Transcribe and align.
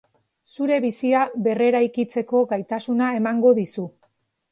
Zure 0.51 0.77
bizia 0.85 1.25
berreraikitzeko 1.47 2.41
gaitasuna 2.53 3.11
emango 3.19 3.53
dizu. 3.61 3.87